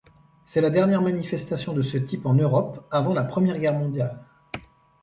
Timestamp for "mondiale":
3.77-4.25